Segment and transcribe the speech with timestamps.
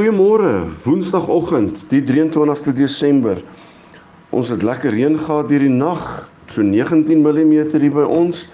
[0.00, 3.42] Goeiemôre, Woensdagoggend, die 23ste Desember.
[4.32, 6.00] Ons het lekker reën gehad hierdie nag,
[6.48, 8.46] so 19 mm hier by ons.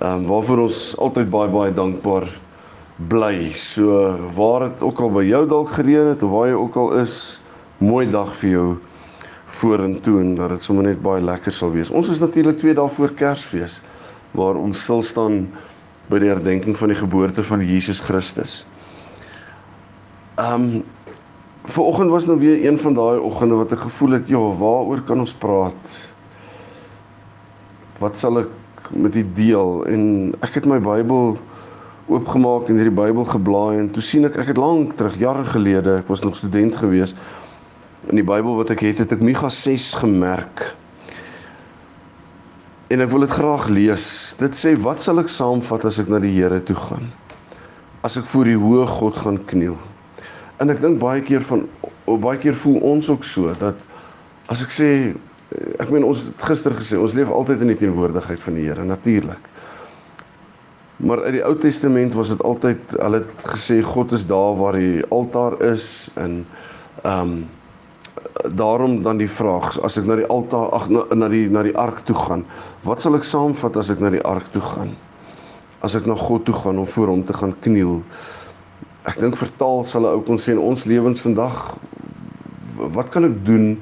[0.00, 2.26] Ehm um, waarvoor ons altyd baie baie dankbaar
[3.12, 3.52] bly.
[3.54, 4.00] So
[4.34, 7.14] waar dit ook al by jou dalk gereën het of waar jy ook al is,
[7.78, 8.66] mooi dag vir jou
[9.62, 11.94] vorentoe en dat dit sommer net baie lekker sal wees.
[11.94, 13.78] Ons is natuurlik twee dae voor Kersfees
[14.34, 15.44] waar ons stil staan
[16.10, 18.64] by die herdenking van die geboorte van Jesus Christus.
[20.34, 20.84] Ehm um,
[21.64, 25.20] vanoggend was nou weer een van daai oggende wat ek gevoel het, ja, waaroor kan
[25.20, 25.98] ons praat?
[28.00, 29.84] Wat sal ek met u deel?
[29.86, 31.36] En ek het my Bybel
[32.08, 36.00] oopgemaak en hierdie Bybel geblaai en toe sien ek ek het lank terug, jare gelede,
[36.00, 37.14] ek was nog student gewees.
[38.08, 40.64] In die Bybel wat ek het, het ek Micha 6 gemerk.
[42.88, 44.34] En ek wil dit graag lees.
[44.40, 47.12] Dit sê, "Wat sal ek saamvat as ek na die Here toe gaan?
[48.02, 49.78] As ek voor die hoë God gaan kniel?"
[50.60, 51.66] En ek dink baie keer van
[52.22, 53.78] baie keer voel ons ook so dat
[54.52, 54.88] as ek sê
[55.80, 58.84] ek meen ons het gister gesê ons leef altyd in die teenwoordigheid van die Here
[58.84, 59.48] natuurlik.
[61.02, 64.78] Maar uit die Ou Testament was dit altyd hulle het gesê God is daar waar
[64.78, 66.44] die altaar is en
[67.02, 67.42] ehm um,
[68.56, 71.74] daarom dan die vraag as ek na die altaar ag na, na die na die
[71.78, 72.44] ark toe gaan,
[72.86, 74.94] wat sal ek saamvat as ek na die ark toe gaan?
[75.82, 78.00] As ek na God toe gaan om voor hom te gaan kniel
[79.02, 81.78] ek dink vertaal sal 'n ou kon sê in ons lewens vandag
[82.94, 83.78] wat kan ek doen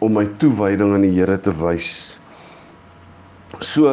[0.00, 2.18] om my toewyding aan die Here te wys?
[3.60, 3.88] So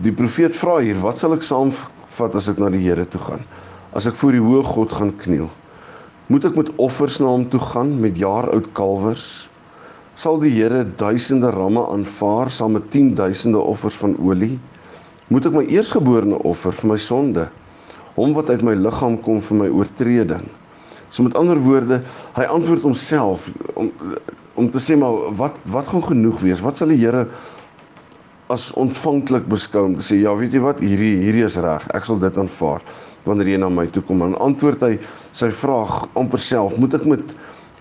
[0.00, 3.44] die profeet vra hier, wat sal ek saamvat as ek na die Here toe gaan?
[3.92, 5.50] As ek voor die hoë God gaan kniel?
[6.28, 9.48] Moet ek met offers na hom toe gaan met jaar oud kalwers?
[10.14, 14.58] Sal die Here duisende ramme aanvaar saam met 10 duisende offers van olie?
[15.28, 17.50] Moet ek my eersgeborene offer vir my sonde?
[18.20, 20.46] Hom wat uit my liggaam kom vir my oortreding.
[21.10, 22.02] So met ander woorde,
[22.36, 23.90] hy antwoord homself om
[24.60, 26.60] om te sê maar wat wat gaan genoeg wees?
[26.60, 27.24] Wat sal die Here
[28.50, 31.86] as ontvanklik beskou om te sê ja, weet jy wat, hierdie hierdie is reg.
[31.96, 32.84] Ek sal dit aanvaar
[33.24, 34.22] wanneer jy na my toe kom.
[34.24, 34.92] Dan antwoord hy
[35.36, 37.34] sy vraag amper self, moet ek met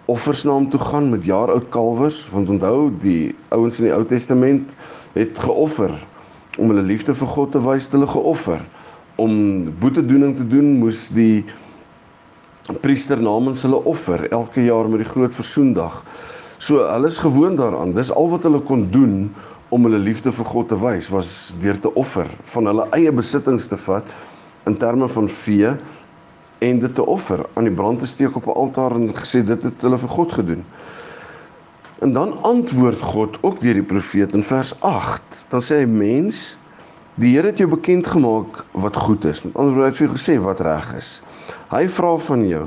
[0.09, 2.21] offers na hom toe gaan met jaar oud kalwers?
[2.33, 4.73] Want onthou, die ouens in die Ou Testament
[5.15, 5.95] het geoffer
[6.59, 8.63] om hulle liefde vir God te wys, hulle geoffer
[9.19, 11.45] om boetedoening te doen moes die
[12.81, 16.03] priester namens hulle offer elke jaar met die groot versoendag.
[16.59, 17.93] So hulle is gewoond daaraan.
[17.95, 19.29] Dis al wat hulle kon doen
[19.69, 23.69] om hulle liefde vir God te wys was deur te offer, van hulle eie besittings
[23.69, 24.09] te vat
[24.67, 25.73] in terme van vee
[26.59, 29.63] en dit te offer, aan die brand te steek op 'n altaar en gesê dit
[29.63, 30.65] het hulle vir God gedoen.
[31.99, 35.45] En dan antwoord God ook deur die profeet in vers 8.
[35.47, 36.58] Dan sê hy mens
[37.19, 39.41] Die Here het jou bekend gemaak wat goed is.
[39.43, 41.09] Met ander woorde, hy het vir jou gesê wat reg is.
[41.67, 42.61] Hy vra van jou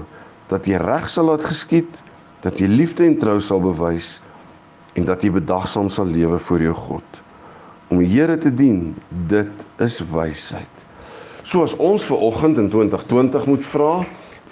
[0.50, 2.02] dat jy reg sal laat geskied,
[2.44, 4.18] dat jy liefde en trou sal bewys
[5.00, 7.22] en dat jy bedagsaam sal lewe voor jou God.
[7.88, 8.90] Om die Here te dien,
[9.30, 10.84] dit is wysheid.
[11.48, 13.92] So as ons ver oggend in 2020 moet vra,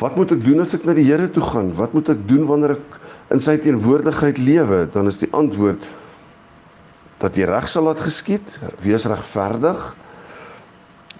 [0.00, 1.75] wat moet ek doen as ek na die Here toe gaan?
[1.77, 3.00] Wat moet ek doen wanneer ek
[3.37, 4.87] in sy teenwoordigheid lewe?
[4.97, 5.84] Dan is die antwoord
[7.20, 9.81] dat jy reg sal laat geskied, wees regverdig,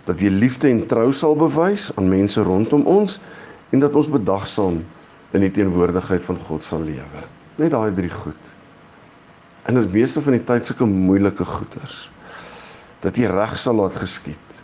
[0.09, 3.19] dat jy liefde en trou sal bewys aan mense rondom ons
[3.71, 4.81] en dat ons bedagsaam
[5.37, 7.25] in die teenwoordigheid van God sal lewe.
[7.61, 8.49] Net daai drie goed.
[9.67, 12.09] Dit is meeste van die tyd sulke moeilike goeters.
[13.05, 14.57] Dat jy reg sal laat geskied.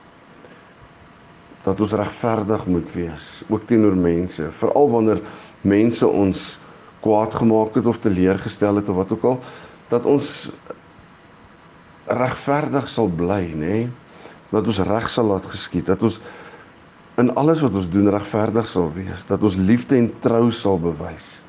[1.66, 5.22] Dat ons regverdig moet wees, ook teenoor mense, veral wanneer
[5.66, 6.56] mense ons
[7.04, 9.40] kwaad gemaak het of teleurgestel het of wat ook al,
[9.90, 10.50] dat ons
[12.06, 13.56] regverdig sal bly, nê?
[13.58, 13.86] Nee?
[14.52, 16.20] Dat ons reg sal laat geskied, dat ons
[17.18, 21.40] in alles wat ons doen regverdig sal wees, dat ons liefde en trou sal bewys.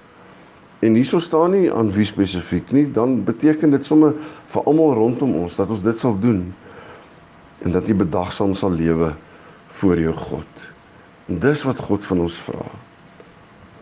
[0.82, 4.16] En hierso staan nie aan wie spesifiek nie, dan beteken dit sommer
[4.54, 6.48] vir almal rondom ons dat ons dit sal doen
[7.66, 9.12] en dat jy bedagsaam sal lewe
[9.80, 10.66] voor jou God.
[11.28, 12.66] En dis wat God van ons vra.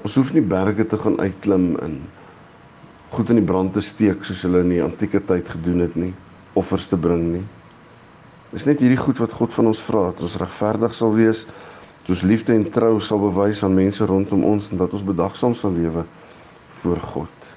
[0.07, 1.99] Ons hoef nie berge te gaan uitklim in
[3.15, 6.13] goed in die brand te steek soos hulle in die antieke tyd gedoen het nie
[6.55, 7.45] offers te bring nie.
[8.51, 11.45] Dis net hierdie goed wat God van ons vra, dat ons regverdig sal wees,
[12.05, 15.55] Dat ons liefde en trou sal bewys aan mense rondom ons en dat ons bedagsaam
[15.57, 16.03] sal lewe
[16.83, 17.47] voor God.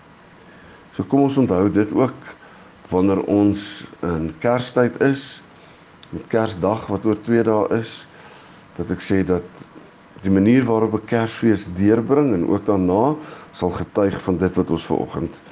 [0.96, 2.30] So kom ons onthou dit ook
[2.88, 5.42] wanneer ons in Kerstyd is,
[6.08, 7.92] met Kersdag wat oor 2 dae is,
[8.78, 9.44] dat ek sê dat
[10.24, 13.16] die manier waarop 'n Kersfees deurbring en ook daarna
[13.52, 15.42] sal getuig van dit wat ons ver oggend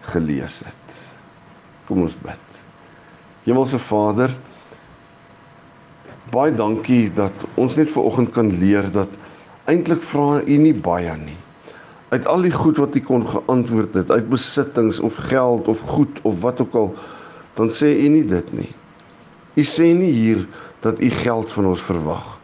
[0.00, 1.08] gelees het.
[1.84, 2.46] Kom ons bid.
[3.46, 4.32] Hemelse Vader,
[6.34, 9.12] baie dankie dat ons net ver oggend kan leer dat
[9.70, 11.36] eintlik vra U nie baie nie.
[12.10, 16.18] Uit al die goed wat U kon geantwoord het, uit besittings of geld of goed
[16.26, 16.90] of wat ook al,
[17.54, 18.72] dan sê U nie dit nie.
[19.54, 20.42] U sê nie hier
[20.82, 22.34] dat U geld van ons verwag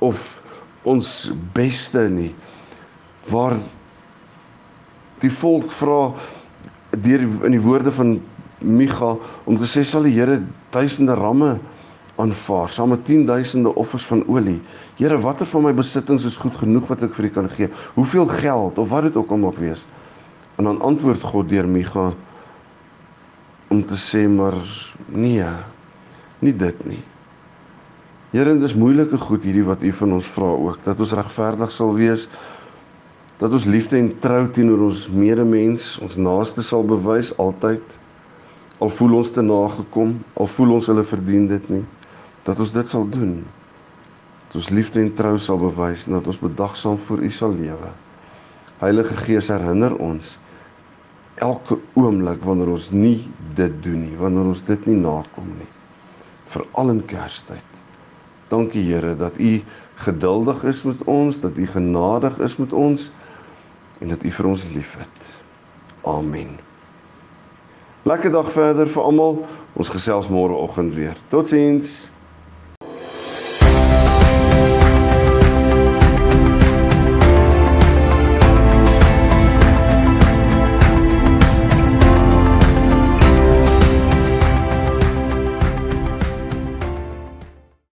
[0.00, 0.40] of
[0.88, 2.32] ons beste nie.
[3.28, 3.58] Waar
[5.20, 6.14] die volk vra
[6.96, 8.16] deur in die woorde van
[8.60, 9.14] Micha
[9.44, 10.40] om te sê sal die Here
[10.74, 11.58] duisende ramme
[12.20, 14.60] aanvaar saam met 10000de offers van olie.
[14.98, 17.70] Here, watter van my besittings is goed genoeg wat ek vir U kan gee?
[17.96, 19.86] Hoeveel geld of wat dit ook al mag wees?
[20.60, 22.10] En dan antwoord God deur Micha
[23.70, 24.58] om te sê maar
[25.08, 25.46] nee,
[26.42, 27.02] nie dit nie.
[28.30, 31.72] Here, dit is moeilike goed hierdie wat U van ons vra ook, dat ons regverdig
[31.74, 32.28] sal wees,
[33.40, 37.96] dat ons liefde en trou teenoor ons medemens, ons naaste sal bewys altyd
[38.80, 41.82] al voel ons te nagekom, al voel ons hulle verdien dit nie,
[42.46, 43.40] dat ons dit sal doen.
[44.48, 47.90] Dat ons liefde en trou sal bewys en dat ons bedagsaam voor U sal lewe.
[48.80, 50.38] Heilige Gees herinner ons
[51.40, 53.18] elke oomblik wanneer ons nie
[53.56, 55.68] dit doen nie, wanneer ons dit nie nakom nie.
[56.52, 57.76] Veral in Kerstyd.
[58.50, 59.52] Dankie Here dat U
[60.04, 63.10] geduldig is met ons, dat U genadig is met ons
[64.00, 65.30] en dat U vir ons liefhet.
[66.08, 66.58] Amen.
[68.02, 69.42] Lekker dag verder vir almal.
[69.76, 71.18] Ons gesels môre oggend weer.
[71.28, 72.08] Totsiens.